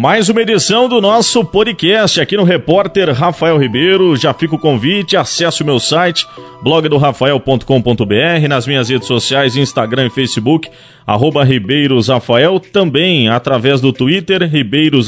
Mais 0.00 0.30
uma 0.30 0.40
edição 0.40 0.88
do 0.88 0.98
nosso 0.98 1.44
podcast 1.44 2.22
aqui 2.22 2.34
no 2.34 2.42
Repórter 2.42 3.12
Rafael 3.12 3.58
Ribeiro. 3.58 4.16
Já 4.16 4.32
fica 4.32 4.54
o 4.54 4.58
convite, 4.58 5.14
acesse 5.14 5.62
o 5.62 5.66
meu 5.66 5.78
site, 5.78 6.26
blogdorafael.com.br, 6.62 8.48
nas 8.48 8.66
minhas 8.66 8.88
redes 8.88 9.06
sociais, 9.06 9.56
Instagram 9.56 10.06
e 10.06 10.10
Facebook, 10.10 10.70
arroba 11.06 11.44
Ribeiros 11.44 12.08
Rafael, 12.08 12.58
também 12.58 13.28
através 13.28 13.82
do 13.82 13.92
Twitter, 13.92 14.48
Ribeiros 14.48 15.06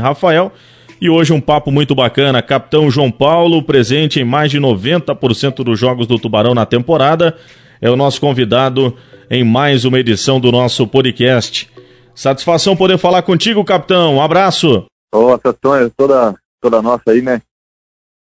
Rafael. 0.00 0.52
E 1.00 1.10
hoje 1.10 1.32
um 1.32 1.40
papo 1.40 1.72
muito 1.72 1.92
bacana, 1.92 2.40
Capitão 2.40 2.88
João 2.88 3.10
Paulo, 3.10 3.60
presente 3.64 4.20
em 4.20 4.24
mais 4.24 4.52
de 4.52 4.60
90% 4.60 5.64
dos 5.64 5.76
jogos 5.76 6.06
do 6.06 6.20
Tubarão 6.20 6.54
na 6.54 6.64
temporada, 6.64 7.36
é 7.80 7.90
o 7.90 7.96
nosso 7.96 8.20
convidado 8.20 8.96
em 9.28 9.42
mais 9.42 9.84
uma 9.84 9.98
edição 9.98 10.38
do 10.38 10.52
nosso 10.52 10.86
podcast. 10.86 11.68
Satisfação 12.20 12.76
poder 12.76 12.98
falar 12.98 13.22
contigo, 13.22 13.64
capitão. 13.64 14.16
Um 14.16 14.20
abraço. 14.20 14.84
Ô, 15.10 15.32
oh, 15.32 15.38
satisfação 15.38 15.74
é 15.74 15.88
toda, 15.88 16.38
toda 16.60 16.82
nossa 16.82 17.12
aí, 17.12 17.22
né? 17.22 17.40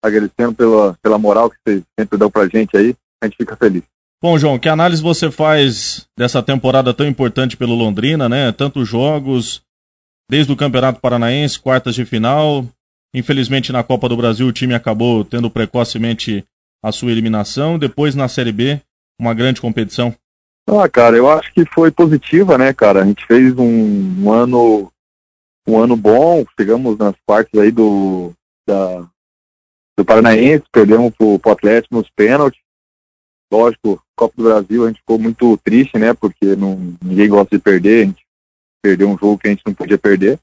Agradecendo 0.01 0.53
pela, 0.53 0.97
pela 1.01 1.17
moral 1.17 1.49
que 1.49 1.57
vocês 1.61 1.83
sempre 1.99 2.17
dão 2.17 2.31
pra 2.31 2.47
gente 2.47 2.77
aí. 2.77 2.95
A 3.21 3.25
gente 3.25 3.35
fica 3.35 3.53
feliz. 3.57 3.83
Bom, 4.23 4.37
João, 4.37 4.57
que 4.57 4.69
análise 4.69 5.01
você 5.01 5.29
faz 5.29 6.07
dessa 6.17 6.41
temporada 6.41 6.93
tão 6.93 7.05
importante 7.05 7.57
pelo 7.57 7.75
Londrina, 7.75 8.29
né? 8.29 8.53
Tantos 8.53 8.87
jogos, 8.87 9.61
desde 10.29 10.53
o 10.53 10.55
Campeonato 10.55 11.01
Paranaense, 11.01 11.59
quartas 11.59 11.93
de 11.93 12.05
final. 12.05 12.65
Infelizmente, 13.13 13.73
na 13.73 13.83
Copa 13.83 14.07
do 14.07 14.15
Brasil, 14.15 14.47
o 14.47 14.53
time 14.53 14.73
acabou 14.73 15.25
tendo 15.25 15.51
precocemente 15.51 16.45
a 16.81 16.93
sua 16.93 17.11
eliminação. 17.11 17.77
Depois, 17.77 18.15
na 18.15 18.29
Série 18.29 18.53
B, 18.53 18.79
uma 19.19 19.33
grande 19.33 19.59
competição. 19.59 20.15
Ah, 20.67 20.87
cara, 20.87 21.17
eu 21.17 21.29
acho 21.29 21.53
que 21.53 21.65
foi 21.65 21.91
positiva, 21.91 22.57
né, 22.57 22.73
cara? 22.73 23.01
A 23.01 23.05
gente 23.05 23.25
fez 23.25 23.53
um, 23.57 24.23
um 24.23 24.31
ano 24.31 24.91
um 25.67 25.77
ano 25.77 25.95
bom, 25.95 26.43
chegamos 26.59 26.97
nas 26.97 27.15
partes 27.25 27.59
aí 27.59 27.71
do 27.71 28.33
da, 28.67 29.07
do 29.97 30.05
Paranaense, 30.05 30.63
perdemos 30.71 31.13
pro, 31.15 31.39
pro 31.39 31.51
Atlético 31.51 31.95
nos 31.95 32.09
pênaltis. 32.09 32.61
Lógico, 33.51 34.01
Copa 34.15 34.33
do 34.37 34.43
Brasil 34.43 34.85
a 34.85 34.87
gente 34.87 34.99
ficou 34.99 35.19
muito 35.19 35.57
triste, 35.57 35.97
né? 35.97 36.13
Porque 36.13 36.55
não, 36.55 36.95
ninguém 37.03 37.29
gosta 37.29 37.55
de 37.55 37.61
perder, 37.61 38.03
a 38.03 38.05
gente 38.05 38.25
perdeu 38.81 39.09
um 39.09 39.17
jogo 39.17 39.37
que 39.37 39.47
a 39.47 39.51
gente 39.51 39.63
não 39.65 39.73
podia 39.73 39.97
perder. 39.97 40.39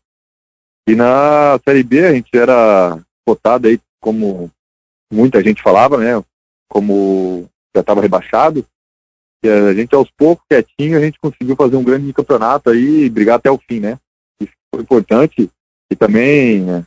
E 0.88 0.94
na 0.94 1.58
Série 1.64 1.82
B 1.82 2.06
a 2.06 2.12
gente 2.12 2.36
era 2.36 3.00
cotado 3.26 3.68
aí 3.68 3.80
como 4.00 4.50
muita 5.12 5.42
gente 5.42 5.62
falava, 5.62 5.96
né? 5.96 6.22
Como 6.68 7.48
já 7.74 7.80
estava 7.80 8.00
rebaixado 8.00 8.66
a 9.44 9.74
gente 9.74 9.94
aos 9.94 10.10
poucos, 10.10 10.44
quietinho, 10.48 10.98
a 10.98 11.00
gente 11.00 11.18
conseguiu 11.20 11.54
fazer 11.54 11.76
um 11.76 11.84
grande 11.84 12.12
campeonato 12.12 12.70
aí 12.70 13.04
e 13.04 13.10
brigar 13.10 13.36
até 13.36 13.50
o 13.50 13.58
fim, 13.58 13.80
né? 13.80 13.98
Isso 14.40 14.52
foi 14.74 14.82
importante. 14.82 15.50
E 15.90 15.96
também 15.96 16.62
né, 16.62 16.84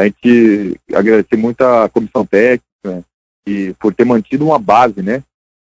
a 0.00 0.04
gente 0.04 0.80
agradecer 0.94 1.36
muito 1.36 1.60
a 1.62 1.88
comissão 1.88 2.24
técnica 2.24 2.64
né, 2.84 3.04
e 3.46 3.74
por 3.74 3.94
ter 3.94 4.04
mantido 4.04 4.46
uma 4.46 4.58
base, 4.58 5.02
né? 5.02 5.22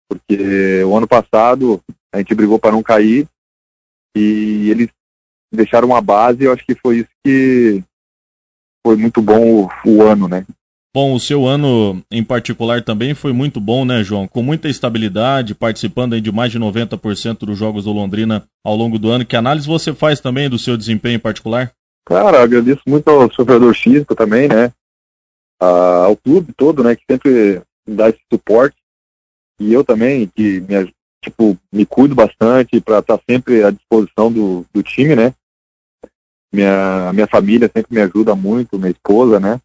Porque 0.08 0.82
o 0.84 0.96
ano 0.96 1.06
passado 1.06 1.82
a 2.12 2.18
gente 2.18 2.34
brigou 2.34 2.58
para 2.58 2.72
não 2.72 2.82
cair 2.82 3.28
e 4.16 4.70
eles 4.70 4.88
deixaram 5.52 5.88
uma 5.88 6.00
base 6.00 6.42
e 6.42 6.44
eu 6.46 6.52
acho 6.52 6.64
que 6.64 6.74
foi 6.74 6.98
isso 6.98 7.10
que 7.24 7.82
foi 8.86 8.96
muito 8.96 9.20
bom 9.20 9.64
o, 9.64 9.68
o 9.84 10.02
ano, 10.02 10.28
né? 10.28 10.46
Bom, 10.92 11.14
o 11.14 11.20
seu 11.20 11.46
ano 11.46 12.02
em 12.10 12.24
particular 12.24 12.83
também 12.83 13.14
foi 13.14 13.33
muito 13.33 13.60
bom, 13.60 13.84
né, 13.84 14.02
João? 14.02 14.27
Com 14.27 14.42
muita 14.42 14.69
estabilidade, 14.69 15.55
participando 15.55 16.20
de 16.20 16.32
mais 16.32 16.50
de 16.50 16.58
90% 16.58 17.38
dos 17.41 17.56
jogos 17.56 17.84
do 17.84 17.92
Londrina 17.92 18.44
ao 18.64 18.74
longo 18.74 18.98
do 18.98 19.08
ano. 19.08 19.24
Que 19.24 19.36
análise 19.36 19.69
você 19.69 19.94
faz 19.94 20.20
também 20.20 20.50
do 20.50 20.59
seu 20.59 20.76
desempenho 20.76 21.14
em 21.14 21.20
particular? 21.20 21.72
Cara, 22.04 22.42
agradeço 22.42 22.82
muito 22.88 23.09
ao 23.09 23.32
sofredor 23.32 23.72
físico 23.72 24.16
também, 24.16 24.48
né? 24.48 24.72
ao 25.60 26.16
clube 26.16 26.53
todo, 26.54 26.82
né, 26.82 26.97
que 26.97 27.04
sempre 27.09 27.62
me 27.87 27.94
dá 27.94 28.09
esse 28.09 28.20
suporte. 28.32 28.76
E 29.60 29.72
eu 29.72 29.84
também, 29.84 30.26
que 30.26 30.60
me, 30.60 30.93
tipo, 31.22 31.56
me 31.70 31.84
cuido 31.84 32.14
bastante 32.14 32.81
para 32.81 33.00
estar 33.00 33.19
tá 33.19 33.25
sempre 33.28 33.62
à 33.62 33.70
disposição 33.70 34.32
do, 34.32 34.64
do 34.72 34.82
time, 34.82 35.14
né? 35.14 35.34
Minha, 36.53 37.12
minha 37.12 37.26
família 37.26 37.70
sempre 37.72 37.94
me 37.94 38.00
ajuda 38.00 38.34
muito, 38.34 38.78
minha 38.78 38.91
esposa, 38.91 39.38
né? 39.38 39.60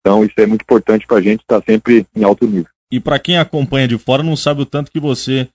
Então 0.00 0.24
isso 0.24 0.34
é 0.38 0.46
muito 0.46 0.62
importante 0.62 1.06
para 1.06 1.18
a 1.18 1.22
gente 1.22 1.40
estar 1.40 1.60
tá 1.60 1.66
sempre 1.66 2.06
em 2.14 2.24
alto 2.24 2.46
nível. 2.46 2.70
E 2.90 2.98
para 2.98 3.18
quem 3.18 3.38
acompanha 3.38 3.86
de 3.86 3.98
fora 3.98 4.22
não 4.22 4.36
sabe 4.36 4.62
o 4.62 4.66
tanto 4.66 4.90
que 4.90 5.00
você 5.00 5.48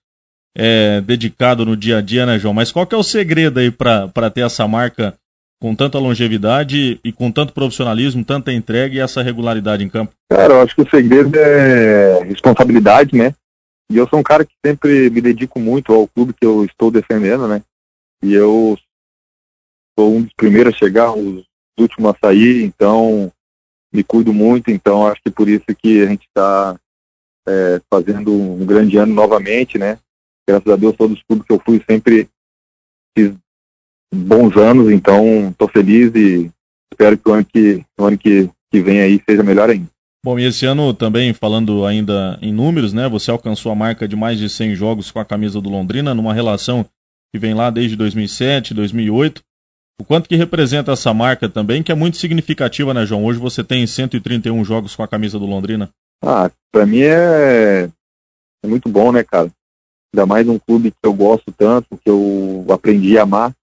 é 0.56 1.02
dedicado 1.02 1.66
no 1.66 1.76
dia 1.76 1.98
a 1.98 2.02
dia, 2.02 2.26
né, 2.26 2.38
João? 2.38 2.54
Mas 2.54 2.72
qual 2.72 2.86
que 2.86 2.94
é 2.94 2.98
o 2.98 3.04
segredo 3.04 3.60
aí 3.60 3.72
para 3.72 4.30
ter 4.30 4.42
essa 4.42 4.68
marca 4.68 5.16
com 5.60 5.74
tanta 5.74 5.98
longevidade 5.98 7.00
e 7.04 7.12
com 7.12 7.32
tanto 7.32 7.54
profissionalismo, 7.54 8.24
tanta 8.24 8.54
entrega 8.54 8.96
e 8.96 9.00
essa 9.00 9.24
regularidade 9.24 9.84
em 9.84 9.90
campo? 9.90 10.14
Cara, 10.30 10.54
eu 10.54 10.62
acho 10.62 10.76
que 10.76 10.82
o 10.82 10.90
segredo 10.90 11.36
é 11.38 12.24
responsabilidade, 12.24 13.18
né? 13.18 13.34
E 13.92 13.98
eu 13.98 14.08
sou 14.08 14.20
um 14.20 14.24
cara 14.24 14.46
que 14.46 14.54
sempre 14.66 15.10
me 15.10 15.22
dedico 15.22 15.60
muito 15.60 15.94
ao 15.94 16.08
clube 16.08 16.34
que 16.34 16.46
eu 16.46 16.66
estou 16.66 16.92
defendendo, 16.92 17.48
né? 17.48 17.62
E 18.24 18.34
eu 18.34 18.78
sou 19.98 20.16
um 20.16 20.22
dos 20.22 20.34
primeiros 20.34 20.74
a 20.76 20.78
chegar, 20.78 21.14
os 21.14 21.44
últimos 21.80 22.14
a 22.14 22.28
sair, 22.28 22.64
então 22.64 23.32
me 23.94 24.04
cuido 24.04 24.34
muito, 24.34 24.72
então 24.72 25.06
acho 25.06 25.22
que 25.24 25.30
por 25.30 25.48
isso 25.48 25.66
que 25.78 26.02
a 26.02 26.08
gente 26.08 26.26
está 26.28 26.76
é, 27.48 27.82
fazendo 27.90 28.34
um 28.34 28.66
grande 28.66 28.98
ano 28.98 29.14
novamente, 29.14 29.78
né? 29.78 30.00
Graças 30.48 30.68
a 30.68 30.76
Deus, 30.76 30.96
todos 30.96 31.18
os 31.18 31.24
clubes 31.24 31.46
que 31.46 31.54
eu 31.54 31.62
fui 31.64 31.82
sempre 31.90 32.28
fiz 33.18 33.34
bons 34.14 34.58
anos, 34.58 34.92
então 34.92 35.50
estou 35.50 35.68
feliz 35.68 36.14
e 36.16 36.52
espero 36.92 37.18
que 37.18 37.30
o 37.30 37.34
ano 37.34 37.46
que, 37.46 37.86
o 38.00 38.06
ano 38.06 38.18
que, 38.18 38.50
que 38.72 38.82
vem 38.82 39.02
aí 39.02 39.22
seja 39.28 39.44
melhor 39.44 39.70
ainda. 39.70 39.88
Bom, 40.26 40.40
e 40.40 40.46
esse 40.46 40.66
ano 40.66 40.94
também, 40.94 41.34
falando 41.34 41.86
ainda 41.86 42.40
em 42.42 42.54
números, 42.54 42.94
né? 42.94 43.10
Você 43.10 43.30
alcançou 43.30 43.72
a 43.72 43.76
marca 43.76 44.08
de 44.08 44.16
mais 44.16 44.40
de 44.40 44.50
100 44.50 44.74
jogos 44.74 45.12
com 45.12 45.20
a 45.20 45.26
camisa 45.26 45.60
do 45.60 45.70
Londrina, 45.70 46.16
numa 46.16 46.34
relação 46.34 46.86
que 47.34 47.40
vem 47.40 47.54
lá 47.54 47.70
desde 47.70 47.98
2007, 47.98 48.74
2008. 48.74 49.44
O 50.00 50.04
quanto 50.04 50.28
que 50.28 50.36
representa 50.36 50.92
essa 50.92 51.14
marca 51.14 51.48
também, 51.48 51.84
que 51.84 51.92
é 51.92 51.96
muito 51.96 52.18
significativa, 52.18 52.94
né, 52.94 53.06
João? 53.06 53.24
Hoje 53.26 53.40
você 53.40 53.64
tem 53.64 53.86
131 53.86 54.64
jogos 54.66 54.96
com 54.96 55.04
a 55.04 55.08
camisa 55.08 55.38
do 55.38 55.46
Londrina. 55.46 55.90
Ah, 56.22 56.50
pra 56.72 56.86
mim 56.86 57.02
é, 57.02 57.90
é 58.64 58.68
muito 58.68 58.90
bom, 58.90 59.12
né, 59.12 59.24
cara? 59.24 59.52
Ainda 60.14 60.26
mais 60.26 60.48
um 60.48 60.60
clube 60.60 60.92
que 60.92 60.98
eu 61.04 61.14
gosto 61.14 61.52
tanto, 61.52 61.98
que 61.98 62.10
eu 62.10 62.66
aprendi 62.70 63.18
a 63.18 63.24
amar. 63.24 63.54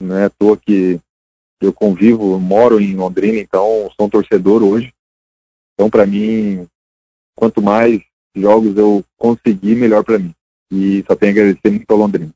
Né, 0.00 0.26
à 0.26 0.30
toa 0.30 0.56
que 0.56 1.00
eu 1.60 1.72
convivo, 1.72 2.38
moro 2.38 2.80
em 2.80 2.94
Londrina, 2.94 3.38
então 3.38 3.90
sou 3.96 4.06
um 4.06 4.10
torcedor 4.10 4.62
hoje. 4.62 4.92
Então, 5.74 5.90
para 5.90 6.06
mim, 6.06 6.68
quanto 7.36 7.60
mais 7.60 8.00
jogos 8.36 8.76
eu 8.76 9.04
conseguir, 9.16 9.74
melhor 9.74 10.04
para 10.04 10.18
mim. 10.18 10.32
E 10.72 11.04
só 11.06 11.16
tenho 11.16 11.32
a 11.32 11.34
agradecer 11.34 11.70
muito 11.70 11.90
ao 11.90 11.98
Londrina. 11.98 12.32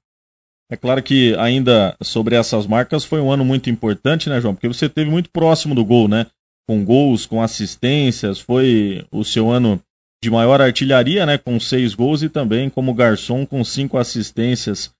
É 0.73 0.77
claro 0.77 1.03
que 1.03 1.37
ainda 1.37 1.95
sobre 2.01 2.35
essas 2.35 2.67
marcas 2.67 3.05
foi 3.05 3.21
um 3.21 3.31
ano 3.31 3.45
muito 3.45 3.69
importante, 3.69 4.31
né, 4.31 4.41
João? 4.41 4.55
Porque 4.55 4.69
você 4.69 4.89
teve 4.89 5.11
muito 5.11 5.29
próximo 5.29 5.75
do 5.75 5.85
gol, 5.85 6.09
né? 6.09 6.29
Com 6.67 6.83
gols, 6.83 7.27
com 7.27 7.43
assistências, 7.43 8.41
foi 8.41 9.05
o 9.13 9.23
seu 9.23 9.51
ano 9.51 9.79
de 10.25 10.31
maior 10.31 10.63
artilharia, 10.63 11.27
né? 11.27 11.37
Com 11.37 11.61
seis 11.61 11.95
gols 11.95 12.23
e 12.23 12.31
também 12.31 12.71
como 12.71 12.95
garçom 12.95 13.45
com 13.45 13.63
cinco 13.63 13.99
assistências. 13.99 14.91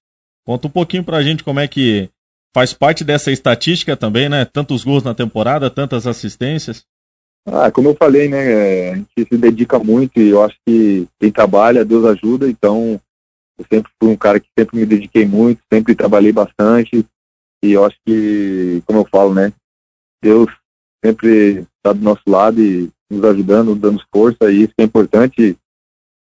Conta 0.47 0.67
um 0.67 0.71
pouquinho 0.71 1.05
pra 1.05 1.23
gente 1.23 1.43
como 1.43 1.59
é 1.59 1.67
que 1.67 2.11
faz 2.55 2.75
parte 2.75 3.03
dessa 3.03 3.33
estatística 3.33 3.97
também, 3.97 4.29
né? 4.29 4.45
Tantos 4.45 4.85
gols 4.85 5.03
na 5.03 5.15
temporada, 5.15 5.71
tantas 5.71 6.07
assistências. 6.07 6.85
Ah, 7.47 7.71
como 7.71 7.89
eu 7.89 7.95
falei, 7.95 8.29
né? 8.29 8.91
A 8.91 8.97
gente 8.97 9.27
se 9.27 9.39
dedica 9.39 9.79
muito 9.79 10.21
e 10.21 10.29
eu 10.29 10.43
acho 10.43 10.57
que 10.69 11.09
quem 11.19 11.33
trabalha, 11.33 11.83
Deus 11.83 12.05
ajuda, 12.05 12.47
então 12.47 13.01
eu 13.63 13.67
sempre 13.71 13.93
fui 14.01 14.11
um 14.11 14.17
cara 14.17 14.41
que 14.41 14.49
sempre 14.59 14.77
me 14.77 14.87
dediquei 14.87 15.25
muito, 15.27 15.63
sempre 15.73 15.95
trabalhei 15.95 16.33
bastante. 16.33 17.07
E 17.63 17.73
eu 17.73 17.85
acho 17.85 17.97
que, 18.05 18.83
como 18.87 19.01
eu 19.01 19.09
falo, 19.11 19.33
né? 19.33 19.53
Deus 20.21 20.51
sempre 21.05 21.67
está 21.77 21.93
do 21.93 22.01
nosso 22.01 22.23
lado 22.27 22.61
e 22.61 22.91
nos 23.11 23.25
ajudando, 23.25 23.75
dando 23.75 24.03
força, 24.13 24.51
e 24.51 24.63
isso 24.63 24.75
é 24.79 24.83
importante. 24.83 25.57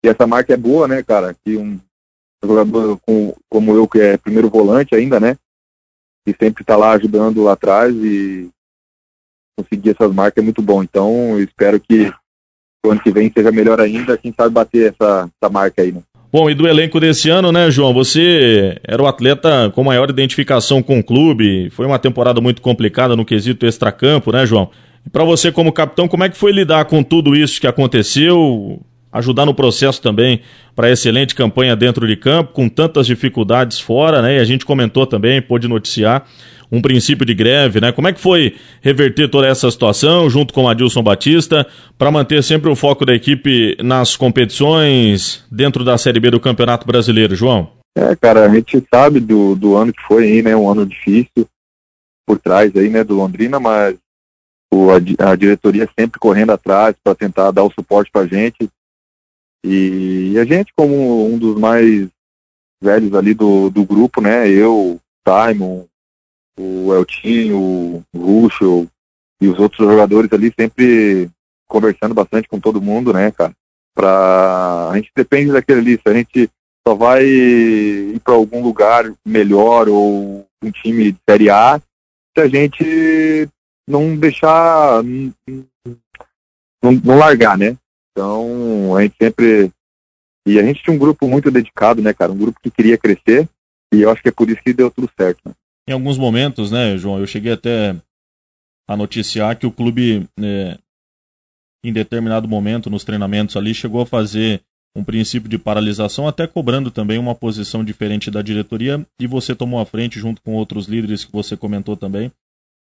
E 0.04 0.08
essa 0.08 0.28
marca 0.28 0.54
é 0.54 0.58
boa, 0.58 0.88
né, 0.88 1.02
cara? 1.02 1.36
Que 1.44 1.58
um 1.58 1.80
jogador 2.44 3.00
com, 3.00 3.36
como 3.50 3.76
eu, 3.76 3.88
que 3.88 4.00
é 4.00 4.18
primeiro 4.18 4.50
volante 4.50 4.94
ainda, 4.94 5.20
né? 5.20 5.36
E 6.28 6.36
sempre 6.40 6.64
está 6.64 6.76
lá 6.76 6.92
ajudando 6.92 7.44
lá 7.44 7.54
atrás 7.54 7.94
e 7.96 8.50
conseguir 9.58 9.92
essas 9.92 10.14
marcas 10.14 10.42
é 10.42 10.46
muito 10.46 10.62
bom. 10.62 10.84
Então, 10.84 11.38
eu 11.38 11.44
espero 11.44 11.80
que 11.80 12.14
o 12.86 12.92
ano 12.92 13.02
que 13.02 13.12
vem 13.12 13.32
seja 13.32 13.52
melhor 13.52 13.80
ainda, 13.80 14.18
quem 14.18 14.34
sabe 14.34 14.54
bater 14.54 14.94
essa, 14.94 15.30
essa 15.42 15.52
marca 15.52 15.82
aí, 15.82 15.92
né? 15.92 16.04
Bom, 16.34 16.50
e 16.50 16.56
do 16.56 16.68
elenco 16.68 17.00
desse 17.00 17.30
ano, 17.30 17.52
né, 17.52 17.70
João? 17.70 17.94
Você 17.94 18.80
era 18.84 19.00
o 19.00 19.06
atleta 19.06 19.72
com 19.76 19.84
maior 19.84 20.10
identificação 20.10 20.82
com 20.82 20.98
o 20.98 21.04
clube. 21.04 21.70
Foi 21.70 21.86
uma 21.86 22.00
temporada 22.00 22.42
muito 22.42 22.60
complicada 22.60 23.16
no 23.16 23.24
quesito 23.24 23.68
extracampo, 23.68 24.32
né, 24.32 24.44
João? 24.44 24.72
E 25.06 25.12
para 25.12 25.24
você, 25.24 25.52
como 25.52 25.72
capitão, 25.72 26.08
como 26.08 26.24
é 26.24 26.30
que 26.30 26.36
foi 26.36 26.52
lidar 26.52 26.86
com 26.86 27.04
tudo 27.04 27.36
isso 27.36 27.62
que 27.62 27.68
aconteceu? 27.68 28.82
Ajudar 29.12 29.46
no 29.46 29.54
processo 29.54 30.02
também 30.02 30.42
para 30.76 30.90
excelente 30.90 31.36
campanha 31.36 31.76
dentro 31.76 32.08
de 32.08 32.16
campo, 32.16 32.52
com 32.52 32.68
tantas 32.68 33.06
dificuldades 33.06 33.80
fora, 33.80 34.20
né? 34.20 34.38
E 34.38 34.40
a 34.40 34.44
gente 34.44 34.66
comentou 34.66 35.06
também, 35.06 35.40
pôde 35.40 35.68
noticiar 35.68 36.28
um 36.74 36.82
princípio 36.82 37.24
de 37.24 37.36
greve, 37.36 37.80
né? 37.80 37.92
Como 37.92 38.08
é 38.08 38.14
que 38.14 38.20
foi 38.20 38.56
reverter 38.82 39.30
toda 39.30 39.46
essa 39.48 39.70
situação 39.70 40.28
junto 40.28 40.52
com 40.52 40.64
o 40.64 40.68
Adilson 40.68 41.04
Batista 41.04 41.68
para 42.00 42.10
manter 42.10 42.42
sempre 42.42 42.68
o 42.68 42.76
foco 42.76 43.06
da 43.06 43.14
equipe 43.14 43.78
nas 43.84 44.18
competições 44.18 45.46
dentro 45.52 45.84
da 45.84 46.00
Série 46.00 46.20
B 46.20 46.32
do 46.32 46.40
Campeonato 46.40 46.88
Brasileiro, 46.88 47.36
João? 47.36 47.70
É, 47.96 48.16
cara, 48.16 48.46
a 48.46 48.50
gente 48.50 48.84
sabe 48.92 49.20
do, 49.20 49.56
do 49.56 49.76
ano 49.76 49.94
que 49.94 50.02
foi 50.02 50.24
aí, 50.24 50.42
né? 50.42 50.56
Um 50.56 50.68
ano 50.68 50.84
difícil 50.84 51.48
por 52.26 52.40
trás 52.40 52.76
aí, 52.76 52.90
né, 52.90 53.04
do 53.04 53.16
Londrina, 53.16 53.60
mas 53.60 53.96
o, 54.74 54.90
a, 54.90 54.96
a 55.32 55.36
diretoria 55.36 55.88
sempre 55.98 56.20
correndo 56.20 56.54
atrás 56.54 56.96
para 57.04 57.14
tentar 57.14 57.52
dar 57.52 57.64
o 57.64 57.72
suporte 57.72 58.10
para 58.12 58.22
a 58.22 58.28
gente. 58.28 58.68
E, 59.64 60.32
e, 60.34 60.40
a 60.40 60.46
gente, 60.46 60.74
como 60.76 61.28
um 61.28 61.38
dos 61.38 61.60
mais 61.60 62.08
velhos 62.82 63.14
ali 63.14 63.34
do, 63.34 63.70
do 63.70 63.86
grupo, 63.86 64.22
né, 64.22 64.50
eu, 64.50 65.00
Simon, 65.28 65.86
o 66.58 66.94
Eltinho, 66.94 68.04
o 68.14 68.20
Russo 68.20 68.88
e 69.42 69.48
os 69.48 69.60
outros 69.60 69.88
jogadores 69.88 70.32
ali 70.32 70.54
sempre 70.58 71.30
conversando 71.68 72.14
bastante 72.14 72.48
com 72.48 72.60
todo 72.60 72.82
mundo, 72.82 73.12
né, 73.14 73.32
cara? 73.32 73.54
Pra... 73.96 74.90
A 74.92 74.96
gente 74.96 75.12
depende 75.16 75.52
daquele 75.52 75.80
ali, 75.80 75.94
se 75.96 76.10
a 76.10 76.14
gente 76.14 76.50
só 76.88 76.94
vai 76.96 77.26
ir 77.26 78.20
para 78.20 78.34
algum 78.34 78.62
lugar 78.62 79.12
melhor 79.26 79.88
ou 79.88 80.46
um 80.62 80.72
time 80.72 81.12
de 81.12 81.20
Série 81.28 81.50
A 81.50 81.82
se 82.36 82.42
a 82.42 82.48
gente 82.48 83.48
não 83.88 84.18
deixar, 84.18 85.04
não, 85.04 86.92
não 87.04 87.18
largar, 87.18 87.58
né? 87.58 87.78
Então, 88.12 88.96
a 88.96 89.04
gente 89.04 89.16
sempre. 89.22 89.72
E 90.46 90.60
a 90.60 90.64
gente 90.64 90.84
tinha 90.84 90.94
um 90.94 91.00
grupo 91.00 91.28
muito 91.28 91.50
dedicado, 91.50 92.02
né, 92.02 92.14
cara? 92.14 92.32
Um 92.32 92.38
grupo 92.38 92.60
que 92.62 92.72
queria 92.72 92.98
crescer. 92.98 93.48
E 93.94 94.02
eu 94.02 94.10
acho 94.10 94.22
que 94.22 94.30
é 94.30 94.32
por 94.32 94.50
isso 94.50 94.62
que 94.62 94.74
deu 94.74 94.90
tudo 94.92 95.10
certo. 95.18 95.40
Né? 95.46 95.54
Em 95.88 95.92
alguns 95.92 96.18
momentos, 96.18 96.72
né, 96.72 96.98
João, 96.98 97.20
eu 97.20 97.28
cheguei 97.28 97.52
até 97.52 97.96
a 98.88 98.96
noticiar 98.96 99.58
que 99.58 99.66
o 99.66 99.72
clube, 99.72 100.28
é, 100.40 100.78
em 101.84 101.92
determinado 101.92 102.48
momento, 102.48 102.90
nos 102.90 103.04
treinamentos 103.04 103.58
ali, 103.58 103.74
chegou 103.74 104.02
a 104.02 104.06
fazer 104.06 104.62
um 104.96 105.04
princípio 105.04 105.50
de 105.50 105.58
paralisação, 105.58 106.28
até 106.28 106.46
cobrando 106.46 106.92
também 106.92 107.18
uma 107.18 107.34
posição 107.34 107.84
diferente 107.84 108.30
da 108.30 108.42
diretoria, 108.42 109.06
e 109.20 109.26
você 109.26 109.56
tomou 109.56 109.80
a 109.80 109.86
frente 109.86 110.20
junto 110.20 110.42
com 110.42 110.54
outros 110.54 110.86
líderes 110.88 111.26
que 111.26 111.32
você 111.32 111.58
comentou 111.58 111.98
também. 111.98 112.32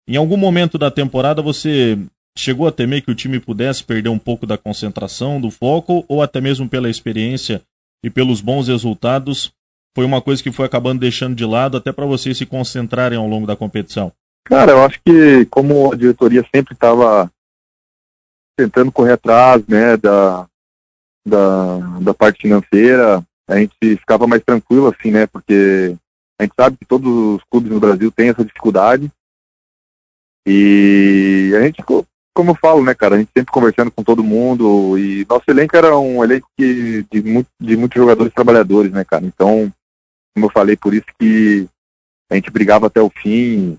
Em 0.08 0.16
algum 0.16 0.38
momento 0.38 0.78
da 0.78 0.92
temporada 0.92 1.42
você 1.42 1.98
chegou 2.38 2.68
a 2.68 2.72
temer 2.72 3.04
que 3.04 3.12
o 3.12 3.16
time 3.16 3.40
pudesse 3.40 3.84
perder 3.84 4.10
um 4.10 4.20
pouco 4.20 4.46
da 4.46 4.58
concentração, 4.58 5.42
do 5.42 5.50
foco, 5.50 6.06
ou 6.08 6.22
até 6.22 6.40
mesmo 6.40 6.70
pela 6.70 6.90
experiência 6.90 7.62
e 8.04 8.10
pelos 8.10 8.40
bons 8.40 8.68
resultados, 8.68 9.52
foi 9.98 10.06
uma 10.06 10.22
coisa 10.22 10.44
que 10.44 10.52
foi 10.52 10.68
acabando 10.68 11.00
deixando 11.00 11.34
de 11.34 11.44
lado 11.44 11.76
até 11.76 11.92
para 11.92 12.06
vocês 12.06 12.38
se 12.38 12.46
concentrarem 12.46 13.18
ao 13.18 13.26
longo 13.26 13.48
da 13.48 13.56
competição? 13.56 14.14
Cara, 14.44 14.74
eu 14.74 14.84
acho 14.84 15.02
que 15.04 15.44
como 15.48 15.92
a 15.92 15.96
diretoria 15.96 16.46
sempre 16.54 16.76
estava 16.76 17.32
tentando 18.56 18.92
correr 18.92 19.14
atrás, 19.14 19.66
né, 19.66 19.98
da, 19.98 20.48
da, 21.28 21.78
da 22.00 22.14
parte 22.14 22.44
financeira, 22.44 23.24
a 23.50 23.58
gente 23.58 23.74
ficava 23.82 24.28
mais 24.28 24.44
tranquilo, 24.44 24.86
assim, 24.86 25.10
né? 25.10 25.26
Porque 25.26 25.96
a 26.40 26.44
gente 26.44 26.54
sabe 26.56 26.78
que 26.78 26.86
todos 26.86 27.12
os 27.12 27.44
clubes 27.50 27.72
no 27.72 27.80
Brasil 27.80 28.12
têm 28.12 28.30
essa 28.30 28.46
dificuldade. 28.46 29.12
E 30.46 31.54
a 31.58 31.62
gente 31.62 31.78
ficou, 31.78 32.06
como 32.36 32.52
eu 32.52 32.56
falo, 32.56 32.84
né, 32.84 32.94
cara, 32.94 33.16
a 33.16 33.18
gente 33.18 33.32
sempre 33.36 33.52
conversando 33.52 33.90
com 33.90 34.04
todo 34.04 34.24
mundo. 34.24 34.96
E 34.96 35.26
nosso 35.28 35.46
elenco 35.48 35.76
era 35.76 35.98
um 35.98 36.24
elenco 36.24 36.48
que, 36.56 37.04
de, 37.12 37.24
muito, 37.24 37.50
de 37.60 37.76
muitos 37.76 38.00
jogadores 38.00 38.32
trabalhadores, 38.32 38.92
né, 38.92 39.04
cara? 39.04 39.26
Então, 39.26 39.74
como 40.38 40.46
eu 40.46 40.52
falei, 40.52 40.78
por 40.78 40.94
isso 40.94 41.08
que 41.20 41.68
a 42.30 42.36
gente 42.36 42.52
brigava 42.52 42.86
até 42.86 43.02
o 43.02 43.10
fim. 43.10 43.76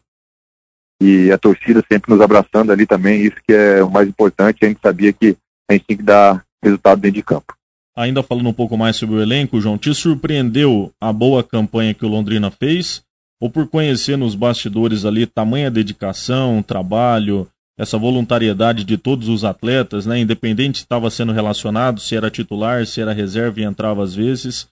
E 1.00 1.30
a 1.30 1.38
torcida 1.38 1.84
sempre 1.90 2.12
nos 2.12 2.20
abraçando 2.20 2.72
ali 2.72 2.84
também, 2.84 3.22
isso 3.22 3.36
que 3.46 3.52
é 3.52 3.80
o 3.80 3.88
mais 3.88 4.08
importante. 4.08 4.64
A 4.64 4.68
gente 4.68 4.80
sabia 4.82 5.12
que 5.12 5.36
a 5.70 5.74
gente 5.74 5.86
tinha 5.86 5.96
que 5.96 6.02
dar 6.02 6.44
resultado 6.60 7.00
dentro 7.00 7.14
de 7.14 7.22
campo. 7.22 7.54
Ainda 7.96 8.24
falando 8.24 8.48
um 8.48 8.52
pouco 8.52 8.76
mais 8.76 8.96
sobre 8.96 9.14
o 9.14 9.22
elenco, 9.22 9.60
João, 9.60 9.78
te 9.78 9.94
surpreendeu 9.94 10.92
a 11.00 11.12
boa 11.12 11.44
campanha 11.44 11.94
que 11.94 12.04
o 12.04 12.08
Londrina 12.08 12.50
fez? 12.50 13.02
Ou 13.40 13.48
por 13.48 13.68
conhecer 13.68 14.18
nos 14.18 14.34
bastidores 14.34 15.04
ali 15.04 15.24
tamanha 15.24 15.70
dedicação, 15.70 16.60
trabalho, 16.60 17.46
essa 17.78 17.96
voluntariedade 17.96 18.82
de 18.82 18.98
todos 18.98 19.28
os 19.28 19.44
atletas, 19.44 20.04
né? 20.06 20.18
Independente 20.18 20.78
se 20.78 20.84
estava 20.84 21.08
sendo 21.10 21.32
relacionado, 21.32 22.00
se 22.00 22.16
era 22.16 22.28
titular, 22.28 22.84
se 22.84 23.00
era 23.00 23.12
reserva 23.12 23.60
e 23.60 23.64
entrava 23.64 24.02
às 24.02 24.16
vezes. 24.16 24.66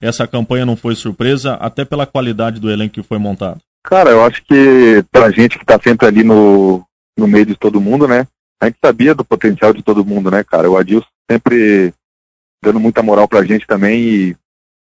Essa 0.00 0.26
campanha 0.26 0.64
não 0.64 0.76
foi 0.76 0.94
surpresa, 0.94 1.54
até 1.54 1.84
pela 1.84 2.06
qualidade 2.06 2.60
do 2.60 2.70
elenco 2.70 2.94
que 2.94 3.02
foi 3.02 3.18
montado. 3.18 3.60
Cara, 3.84 4.10
eu 4.10 4.24
acho 4.24 4.42
que 4.44 5.04
pra 5.10 5.30
gente 5.30 5.58
que 5.58 5.64
tá 5.64 5.78
sempre 5.82 6.06
ali 6.06 6.24
no, 6.24 6.84
no 7.18 7.26
meio 7.26 7.46
de 7.46 7.56
todo 7.56 7.80
mundo, 7.80 8.08
né? 8.08 8.26
A 8.60 8.66
gente 8.66 8.78
sabia 8.82 9.14
do 9.14 9.24
potencial 9.24 9.72
de 9.72 9.82
todo 9.82 10.04
mundo, 10.04 10.30
né, 10.30 10.44
cara? 10.44 10.70
O 10.70 10.76
Adilson 10.76 11.06
sempre 11.30 11.92
dando 12.62 12.78
muita 12.78 13.02
moral 13.02 13.26
pra 13.26 13.44
gente 13.44 13.66
também 13.66 14.02
e, 14.02 14.36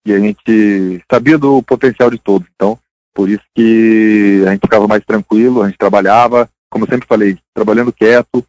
e 0.06 0.14
a 0.14 0.20
gente 0.20 1.04
sabia 1.12 1.38
do 1.38 1.62
potencial 1.62 2.10
de 2.10 2.18
todos. 2.18 2.48
Então, 2.56 2.78
por 3.14 3.30
isso 3.30 3.44
que 3.56 4.44
a 4.48 4.52
gente 4.52 4.62
ficava 4.62 4.88
mais 4.88 5.04
tranquilo, 5.04 5.62
a 5.62 5.68
gente 5.68 5.78
trabalhava, 5.78 6.50
como 6.70 6.86
eu 6.86 6.90
sempre 6.90 7.08
falei, 7.08 7.38
trabalhando 7.54 7.94
quieto, 7.94 8.46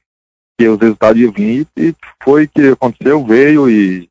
que 0.59 0.69
os 0.69 0.79
resultados 0.79 1.21
iam 1.21 1.33
vir 1.33 1.67
e 1.77 1.95
foi 2.23 2.47
que 2.49 2.69
aconteceu, 2.69 3.25
veio 3.25 3.71
e 3.71 4.09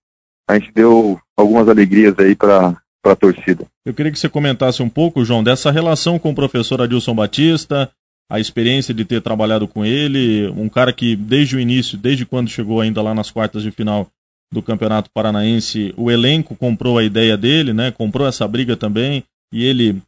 a 0.48 0.58
gente 0.58 0.72
deu 0.74 1.20
algumas 1.36 1.68
alegrias 1.68 2.18
aí 2.20 2.36
para 2.36 2.76
a 3.06 3.16
torcida. 3.16 3.66
Eu 3.86 3.94
queria 3.94 4.12
que 4.12 4.20
você 4.20 4.30
comentasse 4.30 4.82
um 4.82 4.90
pouco, 4.90 5.24
João, 5.24 5.44
dessa 5.44 5.72
relação 5.72 6.18
com 6.18 6.32
o 6.32 6.36
professor 6.36 6.82
Adilson 6.82 7.14
Batista, 7.14 7.90
a 8.30 8.40
experiência 8.40 8.94
de 8.94 9.06
ter 9.06 9.22
trabalhado 9.22 9.68
com 9.68 9.86
ele, 9.86 10.48
um 10.50 10.68
cara 10.68 10.92
que 10.92 11.16
desde 11.16 11.56
o 11.56 11.60
início, 11.60 11.98
desde 11.98 12.26
quando 12.26 12.50
chegou 12.50 12.82
ainda 12.82 13.02
lá 13.02 13.14
nas 13.14 13.32
quartas 13.32 13.64
de 13.64 13.72
final 13.72 14.08
do 14.52 14.62
Campeonato 14.62 15.10
Paranaense, 15.14 15.94
o 15.98 16.10
elenco 16.10 16.56
comprou 16.56 16.98
a 16.98 17.04
ideia 17.04 17.38
dele, 17.38 17.74
né? 17.74 17.92
Comprou 17.92 18.28
essa 18.28 18.48
briga 18.48 18.76
também 18.76 19.24
e 19.54 19.64
ele 19.64 20.02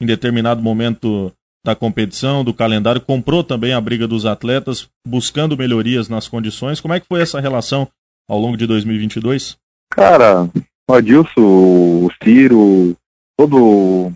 em 0.00 0.06
determinado 0.06 0.62
momento 0.62 1.32
da 1.64 1.74
competição, 1.74 2.44
do 2.44 2.54
calendário, 2.54 3.00
comprou 3.00 3.42
também 3.42 3.72
a 3.72 3.80
briga 3.80 4.06
dos 4.06 4.24
atletas, 4.24 4.88
buscando 5.06 5.56
melhorias 5.56 6.08
nas 6.08 6.28
condições. 6.28 6.80
Como 6.80 6.94
é 6.94 7.00
que 7.00 7.06
foi 7.06 7.20
essa 7.20 7.40
relação 7.40 7.88
ao 8.28 8.38
longo 8.38 8.56
de 8.56 8.66
2022? 8.66 9.56
Cara, 9.96 10.42
o 10.86 10.92
Adilson, 10.92 11.40
o 11.40 12.10
Ciro, 12.22 12.94
todo 13.34 14.08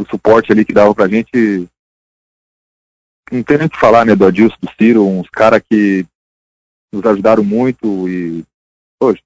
o 0.00 0.06
suporte 0.10 0.50
ali 0.50 0.64
que 0.64 0.72
dava 0.72 0.92
pra 0.92 1.06
gente 1.06 1.68
não 3.30 3.40
tem 3.44 3.56
nem 3.56 3.68
o 3.68 3.70
que 3.70 3.78
falar, 3.78 4.04
né, 4.04 4.16
do 4.16 4.26
Adilson, 4.26 4.56
do 4.60 4.68
Ciro, 4.76 5.06
uns 5.06 5.30
caras 5.30 5.62
que 5.70 6.04
nos 6.92 7.06
ajudaram 7.06 7.44
muito 7.44 8.08
e, 8.08 8.44
poxa, 8.98 9.22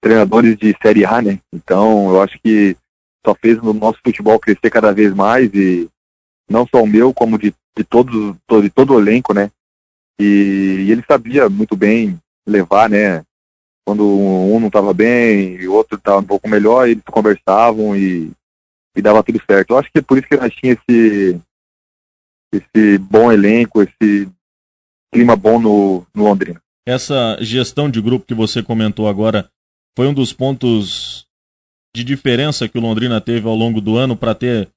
treinadores 0.00 0.56
de 0.56 0.72
Série 0.80 1.04
A, 1.04 1.20
né? 1.20 1.40
Então, 1.52 2.10
eu 2.10 2.22
acho 2.22 2.38
que 2.38 2.76
só 3.26 3.34
fez 3.34 3.58
o 3.58 3.74
nosso 3.74 3.98
futebol 4.04 4.38
crescer 4.38 4.70
cada 4.70 4.92
vez 4.92 5.12
mais 5.12 5.52
e 5.52 5.90
não 6.48 6.64
só 6.64 6.80
o 6.80 6.86
meu, 6.86 7.12
como 7.12 7.36
de, 7.36 7.52
de, 7.76 7.82
todos, 7.82 8.36
de 8.62 8.70
todo 8.70 8.94
o 8.94 9.00
elenco, 9.00 9.34
né? 9.34 9.50
E, 10.20 10.84
e 10.86 10.92
ele 10.92 11.02
sabia 11.02 11.48
muito 11.48 11.76
bem 11.76 12.16
levar, 12.46 12.88
né? 12.88 13.24
Quando 13.90 14.06
um 14.06 14.60
não 14.60 14.68
estava 14.68 14.94
bem 14.94 15.56
e 15.56 15.66
o 15.66 15.72
outro 15.72 15.98
estava 15.98 16.20
um 16.20 16.24
pouco 16.24 16.48
melhor, 16.48 16.88
eles 16.88 17.02
conversavam 17.10 17.96
e, 17.96 18.30
e 18.96 19.02
dava 19.02 19.20
tudo 19.20 19.42
certo. 19.44 19.70
Eu 19.70 19.78
acho 19.78 19.90
que 19.90 19.98
é 19.98 20.00
por 20.00 20.16
isso 20.16 20.28
que 20.28 20.36
nós 20.36 20.54
tinha 20.54 20.74
esse, 20.74 21.40
esse 22.54 22.98
bom 22.98 23.32
elenco, 23.32 23.82
esse 23.82 24.30
clima 25.12 25.34
bom 25.34 25.58
no, 25.58 26.06
no 26.14 26.22
Londrina. 26.22 26.62
Essa 26.86 27.36
gestão 27.40 27.90
de 27.90 28.00
grupo 28.00 28.24
que 28.24 28.32
você 28.32 28.62
comentou 28.62 29.08
agora 29.08 29.50
foi 29.96 30.06
um 30.06 30.14
dos 30.14 30.32
pontos 30.32 31.26
de 31.92 32.04
diferença 32.04 32.68
que 32.68 32.78
o 32.78 32.80
Londrina 32.80 33.20
teve 33.20 33.48
ao 33.48 33.56
longo 33.56 33.80
do 33.80 33.96
ano 33.96 34.16
para 34.16 34.36
ter 34.36 34.68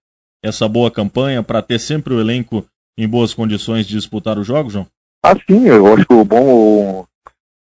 essa 0.44 0.68
boa 0.68 0.90
campanha, 0.90 1.44
para 1.44 1.62
ter 1.62 1.78
sempre 1.78 2.16
o 2.16 2.20
elenco 2.20 2.66
em 2.98 3.08
boas 3.08 3.32
condições 3.32 3.86
de 3.86 3.94
disputar 3.94 4.40
os 4.40 4.48
jogos, 4.48 4.74
João? 4.74 4.88
Ah, 5.24 5.36
sim, 5.36 5.68
eu 5.68 5.94
acho 5.94 6.04
que 6.04 6.14
o 6.16 6.26
bom, 6.26 7.06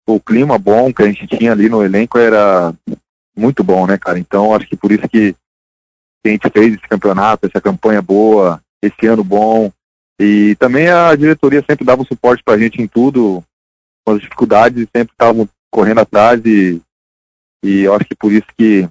o, 0.07 0.21
clima 0.21 0.59
bom 0.59 0.93
que 0.93 1.03
a 1.03 1.07
gente 1.07 1.27
tinha 1.27 1.53
ali 1.53 1.69
no 1.69 1.83
elenco 1.83 2.19
era 2.19 2.75
muito 3.37 3.63
bom, 3.63 3.87
né, 3.87 3.99
cara? 3.99 4.19
Então, 4.19 4.55
acho 4.55 4.67
que 4.67 4.77
por 4.77 4.93
isso 4.93 5.09
que 5.09 5.35
a 6.25 6.29
gente 6.29 6.49
fez 6.51 6.75
esse 6.75 6.89
campeonato, 6.89 7.47
essa 7.47 7.61
campanha 7.61 8.01
boa, 8.03 8.61
esse 8.83 9.07
ano 9.07 9.25
bom, 9.25 9.71
e 10.21 10.55
também 10.57 10.89
a 10.89 11.15
diretoria 11.17 11.65
sempre 11.69 11.85
dava 11.85 12.03
um 12.03 12.07
suporte 12.07 12.43
para 12.45 12.55
a 12.55 12.59
gente 12.59 12.81
em 12.81 12.87
tudo, 12.87 13.43
com 14.05 14.15
as 14.15 14.21
dificuldades, 14.21 14.89
sempre 14.95 15.13
estavam 15.13 15.49
correndo 15.71 16.01
atrás 16.01 16.41
e, 16.45 16.81
e 17.65 17.81
eu 17.81 17.95
acho 17.95 18.05
que 18.05 18.15
por 18.15 18.33
isso 18.33 18.47
que, 18.57 18.89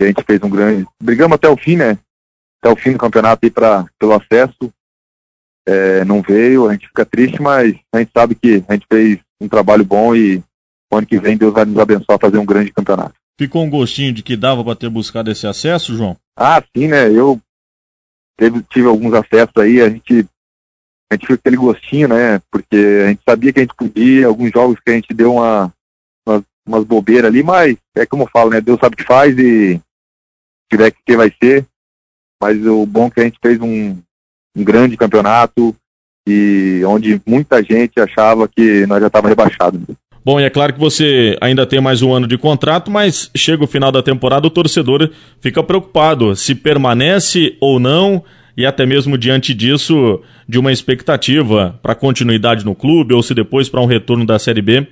a 0.00 0.04
gente 0.04 0.22
fez 0.22 0.40
um 0.44 0.50
grande. 0.50 0.86
Brigamos 1.02 1.34
até 1.34 1.48
o 1.48 1.56
fim, 1.56 1.76
né? 1.76 1.98
Até 2.60 2.72
o 2.72 2.76
fim 2.76 2.92
do 2.92 2.98
campeonato 2.98 3.44
aí 3.44 3.50
pra, 3.50 3.84
pelo 3.98 4.12
acesso. 4.12 4.72
É, 5.66 6.04
não 6.04 6.22
veio, 6.22 6.68
a 6.68 6.72
gente 6.72 6.86
fica 6.86 7.04
triste, 7.04 7.42
mas 7.42 7.76
a 7.92 7.98
gente 7.98 8.12
sabe 8.16 8.36
que 8.36 8.64
a 8.68 8.74
gente 8.74 8.86
fez 8.90 9.18
um 9.40 9.48
trabalho 9.48 9.84
bom 9.84 10.14
e 10.14 10.42
o 10.90 10.96
ano 10.96 11.06
que 11.06 11.18
vem 11.18 11.36
Deus 11.36 11.52
vai 11.52 11.64
nos 11.64 11.78
abençoar 11.78 12.16
a 12.16 12.20
fazer 12.20 12.38
um 12.38 12.46
grande 12.46 12.72
campeonato. 12.72 13.14
Ficou 13.38 13.62
um 13.62 13.70
gostinho 13.70 14.12
de 14.12 14.22
que 14.22 14.36
dava 14.36 14.64
para 14.64 14.74
ter 14.74 14.88
buscado 14.88 15.30
esse 15.30 15.46
acesso, 15.46 15.96
João? 15.96 16.16
Ah, 16.36 16.62
sim, 16.76 16.88
né? 16.88 17.10
Eu 17.10 17.40
teve, 18.36 18.62
tive 18.64 18.88
alguns 18.88 19.12
acessos 19.14 19.56
aí, 19.56 19.80
a 19.80 19.88
gente 19.88 20.26
a 21.10 21.14
gente 21.14 21.26
fica 21.26 21.34
aquele 21.34 21.56
gostinho, 21.56 22.08
né? 22.08 22.40
Porque 22.50 22.76
a 23.04 23.08
gente 23.08 23.22
sabia 23.26 23.52
que 23.52 23.60
a 23.60 23.62
gente 23.62 23.74
podia, 23.74 24.26
alguns 24.26 24.50
jogos 24.50 24.78
que 24.78 24.90
a 24.90 24.94
gente 24.94 25.14
deu 25.14 25.34
uma, 25.34 25.72
umas, 26.26 26.42
umas 26.66 26.84
bobeiras 26.84 27.30
ali, 27.30 27.42
mas 27.42 27.76
é 27.96 28.04
como 28.04 28.24
eu 28.24 28.28
falo, 28.30 28.50
né? 28.50 28.60
Deus 28.60 28.78
sabe 28.78 28.94
o 28.94 28.96
que 28.96 29.04
faz 29.04 29.36
e 29.38 29.80
tiver 30.70 30.90
que 30.90 31.02
ter 31.04 31.16
vai 31.16 31.32
ser. 31.42 31.66
Mas 32.42 32.64
o 32.66 32.84
bom 32.84 33.06
é 33.06 33.10
que 33.10 33.20
a 33.20 33.24
gente 33.24 33.38
fez 33.42 33.58
um, 33.60 33.96
um 34.54 34.64
grande 34.64 34.96
campeonato 34.96 35.74
e 36.28 36.82
onde 36.84 37.20
muita 37.26 37.62
gente 37.62 37.98
achava 37.98 38.46
que 38.46 38.86
nós 38.86 39.00
já 39.00 39.06
estávamos 39.06 39.30
rebaixados. 39.30 39.80
Bom, 40.24 40.40
e 40.40 40.44
é 40.44 40.50
claro 40.50 40.72
que 40.72 40.80
você 40.80 41.36
ainda 41.40 41.64
tem 41.64 41.80
mais 41.80 42.02
um 42.02 42.12
ano 42.12 42.26
de 42.26 42.36
contrato, 42.36 42.90
mas 42.90 43.30
chega 43.36 43.64
o 43.64 43.68
final 43.68 43.90
da 43.90 44.02
temporada, 44.02 44.46
o 44.46 44.50
torcedor 44.50 45.10
fica 45.40 45.62
preocupado 45.62 46.34
se 46.36 46.54
permanece 46.54 47.56
ou 47.60 47.78
não, 47.78 48.22
e 48.56 48.66
até 48.66 48.84
mesmo 48.84 49.16
diante 49.16 49.54
disso, 49.54 50.20
de 50.48 50.58
uma 50.58 50.72
expectativa 50.72 51.78
para 51.80 51.94
continuidade 51.94 52.64
no 52.64 52.74
clube 52.74 53.14
ou 53.14 53.22
se 53.22 53.32
depois 53.32 53.68
para 53.68 53.80
um 53.80 53.86
retorno 53.86 54.26
da 54.26 54.38
Série 54.38 54.60
B. 54.60 54.86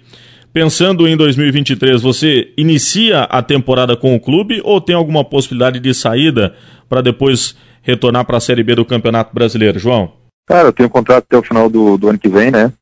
Pensando 0.52 1.06
em 1.06 1.16
2023, 1.16 2.00
você 2.00 2.52
inicia 2.56 3.25
a 3.25 3.42
temporada 3.42 3.97
com 3.97 4.14
o 4.14 4.21
clube 4.21 4.62
ou 4.64 4.80
tem 4.80 4.95
alguma 4.95 5.25
possibilidade 5.25 5.80
de 5.80 5.92
saída 5.92 6.54
para 6.88 7.02
depois 7.02 7.56
retornar 7.83 8.25
para 8.25 8.38
a 8.38 8.40
Série 8.40 8.62
B 8.62 8.75
do 8.75 8.85
Campeonato 8.85 9.35
Brasileiro, 9.35 9.78
João? 9.78 10.12
Cara, 10.47 10.68
eu 10.68 10.73
tenho 10.73 10.88
contrato 10.88 11.25
até 11.25 11.37
o 11.37 11.42
final 11.42 11.68
do, 11.68 11.99
do 11.99 12.09
ano 12.09 12.18
que 12.18 12.28
vem, 12.28 12.50
né? 12.50 12.73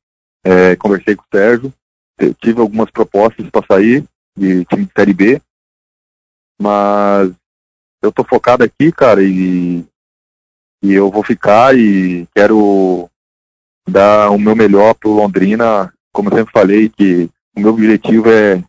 É, 0.45 0.77
conversei 0.77 1.17
com 1.17 1.23
o 1.23 1.37
Sérgio, 1.37 1.73
tive 2.41 2.61
algumas 2.61 2.91
propostas 2.91 3.49
para 3.51 3.67
sair 3.67 4.05
de 4.37 4.65
time 4.65 4.85
de 4.87 4.93
Série 4.97 5.15
B, 5.15 5.41
mas 6.61 7.33
eu 8.03 8.13
tô 8.13 8.25
focado 8.25 8.65
aqui, 8.65 8.93
cara, 8.93 9.23
e, 9.23 9.85
e 10.83 10.93
eu 10.93 11.11
vou 11.11 11.23
ficar 11.23 11.77
e 11.77 12.27
quero 12.35 13.09
dar 13.89 14.31
o 14.31 14.39
meu 14.39 14.55
melhor 14.55 14.95
pro 14.95 15.13
Londrina, 15.13 15.93
como 16.13 16.29
eu 16.29 16.39
sempre 16.39 16.53
falei, 16.53 16.89
que 16.89 17.29
o 17.57 17.61
meu 17.61 17.71
objetivo 17.71 18.29
é 18.31 18.63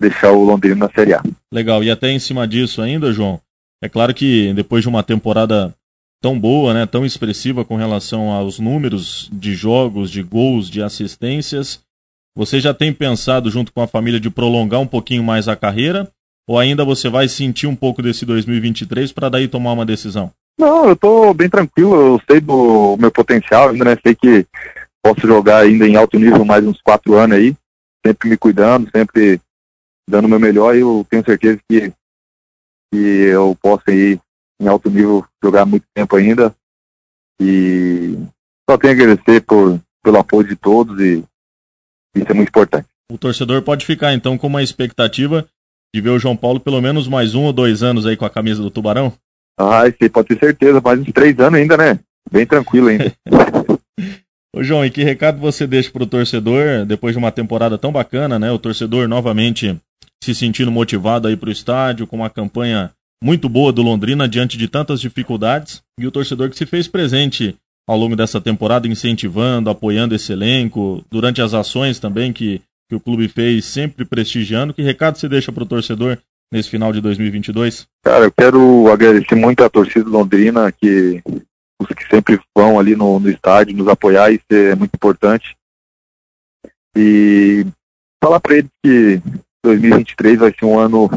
deixar 0.00 0.32
o 0.32 0.44
Londrina 0.44 0.86
na 0.86 0.90
Série 0.92 1.14
A. 1.14 1.22
Legal, 1.52 1.82
e 1.82 1.90
até 1.90 2.08
em 2.10 2.18
cima 2.18 2.46
disso 2.46 2.80
ainda, 2.80 3.12
João, 3.12 3.40
é 3.82 3.88
claro 3.88 4.14
que 4.14 4.52
depois 4.54 4.82
de 4.82 4.88
uma 4.88 5.02
temporada 5.02 5.74
tão 6.20 6.38
boa, 6.38 6.74
né, 6.74 6.86
tão 6.86 7.06
expressiva 7.06 7.64
com 7.64 7.76
relação 7.76 8.32
aos 8.32 8.58
números 8.58 9.28
de 9.32 9.54
jogos, 9.54 10.10
de 10.10 10.22
gols, 10.22 10.68
de 10.68 10.82
assistências, 10.82 11.80
você 12.36 12.60
já 12.60 12.72
tem 12.72 12.92
pensado, 12.92 13.50
junto 13.50 13.72
com 13.72 13.82
a 13.82 13.88
família, 13.88 14.20
de 14.20 14.30
prolongar 14.30 14.80
um 14.80 14.86
pouquinho 14.86 15.22
mais 15.22 15.48
a 15.48 15.56
carreira? 15.56 16.10
Ou 16.48 16.58
ainda 16.58 16.84
você 16.84 17.08
vai 17.08 17.28
sentir 17.28 17.66
um 17.66 17.76
pouco 17.76 18.00
desse 18.00 18.24
2023 18.24 19.12
para 19.12 19.28
daí 19.28 19.48
tomar 19.48 19.72
uma 19.72 19.84
decisão? 19.84 20.32
Não, 20.58 20.86
eu 20.86 20.92
estou 20.94 21.34
bem 21.34 21.48
tranquilo, 21.48 21.94
eu 21.94 22.20
sei 22.28 22.40
do 22.40 22.96
meu 22.96 23.12
potencial, 23.12 23.68
ainda 23.68 23.84
né? 23.84 23.96
Sei 24.02 24.14
que 24.14 24.46
posso 25.02 25.26
jogar 25.26 25.58
ainda 25.58 25.86
em 25.86 25.96
alto 25.96 26.18
nível 26.18 26.44
mais 26.44 26.64
uns 26.64 26.80
quatro 26.80 27.14
anos 27.14 27.36
aí, 27.36 27.54
sempre 28.04 28.30
me 28.30 28.36
cuidando, 28.36 28.90
sempre 28.94 29.40
dando 30.08 30.24
o 30.24 30.28
meu 30.28 30.40
melhor 30.40 30.74
e 30.74 30.80
eu 30.80 31.06
tenho 31.08 31.24
certeza 31.24 31.60
que, 31.68 31.92
que 32.92 32.98
eu 32.98 33.56
posso 33.60 33.90
ir 33.90 34.18
em 34.60 34.66
alto 34.66 34.90
nível 34.90 35.24
jogar 35.42 35.66
muito 35.66 35.84
tempo 35.94 36.16
ainda. 36.16 36.54
E 37.40 38.18
só 38.68 38.76
tenho 38.76 38.94
a 38.94 38.96
agradecer 38.96 39.42
por, 39.42 39.80
pelo 40.02 40.18
apoio 40.18 40.48
de 40.48 40.56
todos 40.56 40.98
e 41.00 41.22
isso 42.14 42.26
é 42.30 42.34
muito 42.34 42.48
importante. 42.48 42.86
O 43.10 43.18
torcedor 43.18 43.62
pode 43.62 43.86
ficar 43.86 44.12
então 44.12 44.36
com 44.36 44.46
uma 44.46 44.62
expectativa 44.62 45.46
de 45.94 46.00
ver 46.00 46.10
o 46.10 46.18
João 46.18 46.36
Paulo 46.36 46.60
pelo 46.60 46.80
menos 46.80 47.08
mais 47.08 47.34
um 47.34 47.44
ou 47.44 47.52
dois 47.52 47.82
anos 47.82 48.06
aí 48.06 48.16
com 48.16 48.24
a 48.24 48.30
camisa 48.30 48.62
do 48.62 48.70
Tubarão? 48.70 49.12
Ah, 49.58 49.84
você 49.90 50.08
pode 50.08 50.28
ter 50.28 50.38
certeza, 50.38 50.80
mais 50.80 51.00
uns 51.00 51.12
três 51.12 51.38
anos 51.40 51.58
ainda, 51.58 51.76
né? 51.76 51.98
Bem 52.30 52.46
tranquilo 52.46 52.88
ainda. 52.88 53.12
Ô 54.54 54.62
João, 54.62 54.84
e 54.84 54.90
que 54.90 55.02
recado 55.02 55.38
você 55.38 55.66
deixa 55.66 55.90
para 55.90 56.02
o 56.02 56.06
torcedor 56.06 56.84
depois 56.86 57.14
de 57.14 57.18
uma 57.18 57.32
temporada 57.32 57.78
tão 57.78 57.92
bacana, 57.92 58.38
né? 58.38 58.50
O 58.50 58.58
torcedor 58.58 59.08
novamente 59.08 59.78
se 60.22 60.34
sentindo 60.34 60.70
motivado 60.70 61.28
aí 61.28 61.36
para 61.36 61.48
o 61.48 61.52
estádio, 61.52 62.06
com 62.06 62.16
uma 62.16 62.30
campanha 62.30 62.90
muito 63.22 63.48
boa 63.48 63.72
do 63.72 63.82
Londrina 63.82 64.28
diante 64.28 64.56
de 64.56 64.68
tantas 64.68 65.00
dificuldades, 65.00 65.82
e 65.98 66.06
o 66.06 66.10
torcedor 66.10 66.50
que 66.50 66.56
se 66.56 66.66
fez 66.66 66.86
presente 66.86 67.56
ao 67.88 67.96
longo 67.96 68.14
dessa 68.14 68.38
temporada, 68.38 68.86
incentivando, 68.86 69.70
apoiando 69.70 70.14
esse 70.14 70.30
elenco, 70.30 71.02
durante 71.10 71.40
as 71.40 71.54
ações 71.54 71.98
também 71.98 72.34
que, 72.34 72.60
que 72.86 72.94
o 72.94 73.00
clube 73.00 73.28
fez, 73.28 73.64
sempre 73.64 74.04
prestigiando. 74.04 74.74
Que 74.74 74.82
recado 74.82 75.16
você 75.16 75.26
deixa 75.26 75.50
para 75.50 75.62
o 75.62 75.66
torcedor 75.66 76.18
nesse 76.52 76.68
final 76.68 76.92
de 76.92 77.00
2022? 77.00 77.88
Cara, 78.04 78.26
eu 78.26 78.30
quero 78.32 78.92
agradecer 78.92 79.34
muito 79.34 79.64
a 79.64 79.70
torcida 79.70 80.06
londrina, 80.06 80.70
que 80.70 81.22
os 81.80 81.88
que 81.88 82.06
sempre 82.10 82.38
vão 82.54 82.78
ali 82.78 82.94
no, 82.94 83.18
no 83.18 83.30
estádio 83.30 83.74
nos 83.74 83.88
apoiar, 83.88 84.30
isso 84.30 84.44
é 84.50 84.74
muito 84.74 84.94
importante. 84.94 85.56
E 86.94 87.64
falar 88.22 88.38
para 88.38 88.58
eles 88.58 88.70
que 88.84 89.22
2023 89.64 90.40
vai 90.40 90.52
ser 90.52 90.66
um 90.66 90.78
ano 90.78 91.08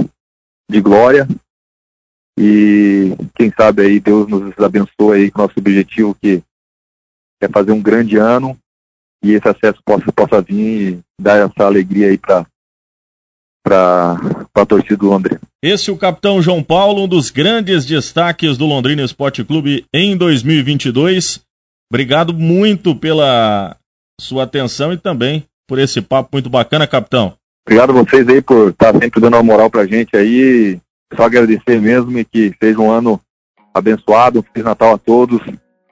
de 0.70 0.80
glória, 0.80 1.28
e 2.40 3.14
quem 3.36 3.52
sabe 3.52 3.82
aí 3.82 4.00
Deus 4.00 4.26
nos 4.30 4.58
abençoe 4.58 5.18
aí 5.18 5.32
com 5.32 5.42
o 5.42 5.44
nosso 5.44 5.60
objetivo 5.60 6.16
que 6.16 6.42
é 7.46 7.50
fazer 7.50 7.72
um 7.72 7.82
grande 7.82 8.18
ano 8.18 8.58
e 9.24 9.34
esse 9.34 9.48
acesso 9.48 9.80
possa, 9.86 10.12
possa 10.12 10.42
vir 10.42 10.94
e 10.94 11.00
dar 11.20 11.38
essa 11.38 11.66
alegria 11.66 12.08
aí 12.08 12.18
para 12.18 12.46
para 13.64 14.18
a 14.56 14.66
torcida 14.66 14.98
do 14.98 15.08
Londrina. 15.08 15.40
Esse 15.62 15.92
é 15.92 15.94
o 15.94 15.98
capitão 15.98 16.42
João 16.42 16.64
Paulo, 16.64 17.04
um 17.04 17.08
dos 17.08 17.30
grandes 17.30 17.86
destaques 17.86 18.58
do 18.58 18.66
Londrina 18.66 19.04
Esporte 19.04 19.44
Clube 19.44 19.86
em 19.94 20.18
2022. 20.18 21.42
Obrigado 21.92 22.34
muito 22.34 22.96
pela 22.96 23.78
sua 24.20 24.46
atenção 24.46 24.92
e 24.92 24.98
também 24.98 25.46
por 25.68 25.78
esse 25.78 26.02
papo 26.02 26.30
muito 26.34 26.50
bacana, 26.50 26.88
capitão. 26.88 27.36
Obrigado 27.64 27.92
a 27.92 28.04
vocês 28.04 28.28
aí 28.28 28.42
por 28.42 28.72
estar 28.72 28.94
sempre 28.94 29.22
dando 29.22 29.36
uma 29.36 29.44
moral 29.44 29.70
pra 29.70 29.86
gente 29.86 30.18
aí. 30.18 30.80
Só 31.16 31.24
agradecer 31.24 31.80
mesmo 31.80 32.18
e 32.18 32.26
que 32.26 32.56
seja 32.62 32.80
um 32.80 32.90
ano 32.90 33.22
abençoado, 33.74 34.40
um 34.40 34.42
Feliz 34.44 34.66
Natal 34.66 34.96
a 34.96 34.98
todos 34.98 35.40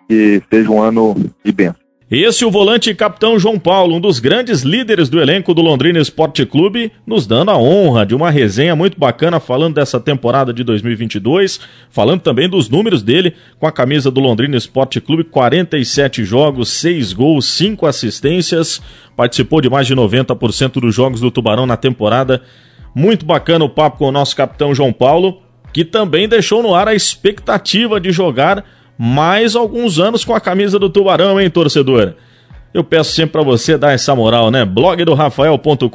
que 0.10 0.42
seja 0.50 0.72
um 0.72 0.82
ano 0.82 1.16
de 1.46 1.52
bênção. 1.52 1.90
Esse 2.12 2.44
é 2.44 2.48
o 2.48 2.50
volante 2.50 2.92
capitão 2.96 3.38
João 3.38 3.60
Paulo, 3.60 3.96
um 3.96 4.02
dos 4.02 4.20
grandes 4.20 4.64
líderes 4.64 5.10
do 5.10 5.22
elenco 5.22 5.54
do 5.54 5.62
Londrina 5.62 6.00
Esporte 6.00 6.44
Clube, 6.44 6.92
nos 7.06 7.28
dando 7.28 7.52
a 7.52 7.58
honra 7.60 8.04
de 8.04 8.16
uma 8.16 8.32
resenha 8.32 8.76
muito 8.76 9.00
bacana 9.00 9.40
falando 9.40 9.76
dessa 9.76 10.00
temporada 10.00 10.52
de 10.52 10.64
2022, 10.64 11.60
falando 11.92 12.22
também 12.22 12.50
dos 12.50 12.68
números 12.68 13.04
dele 13.04 13.36
com 13.60 13.68
a 13.68 13.72
camisa 13.72 14.10
do 14.10 14.20
Londrina 14.20 14.58
Esporte 14.58 15.00
Clube, 15.00 15.24
47 15.24 16.24
jogos, 16.24 16.70
6 16.70 17.14
gols, 17.14 17.46
5 17.46 17.86
assistências, 17.86 18.82
participou 19.16 19.62
de 19.62 19.70
mais 19.70 19.86
de 19.86 19.96
90% 19.96 20.82
dos 20.82 20.96
jogos 20.96 21.22
do 21.22 21.30
Tubarão 21.30 21.68
na 21.68 21.78
temporada. 21.78 22.42
Muito 22.96 23.24
bacana 23.24 23.66
o 23.66 23.70
papo 23.70 24.00
com 24.00 24.08
o 24.08 24.12
nosso 24.12 24.36
capitão 24.36 24.74
João 24.74 24.92
Paulo, 24.92 25.44
que 25.72 25.86
também 25.86 26.28
deixou 26.28 26.64
no 26.64 26.74
ar 26.74 26.88
a 26.88 26.96
expectativa 26.96 28.00
de 28.02 28.12
jogar 28.12 28.66
mais 29.02 29.56
alguns 29.56 29.98
anos 29.98 30.26
com 30.26 30.36
a 30.36 30.42
camisa 30.42 30.78
do 30.78 30.90
Tubarão, 30.90 31.40
hein, 31.40 31.50
torcedor? 31.50 32.16
Eu 32.74 32.84
peço 32.84 33.14
sempre 33.14 33.32
para 33.32 33.44
você 33.44 33.78
dar 33.78 33.94
essa 33.94 34.14
moral, 34.14 34.52
né? 34.52 34.66
blog 34.66 35.04
do 35.06 35.14
Rafael.com.br, 35.14 35.88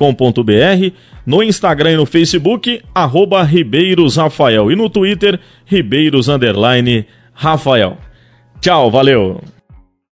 no 1.27 1.43
Instagram 1.43 1.93
e 1.93 1.97
no 1.97 2.07
Facebook, 2.07 2.83
arroba 2.95 3.43
Ribeiros 3.43 4.17
Rafael 4.17 4.73
e 4.73 4.75
no 4.75 4.89
Twitter, 4.89 5.39
Ribeiros 5.67 6.29
Rafael. 7.35 7.99
Tchau, 8.61 8.91
valeu! 8.91 9.54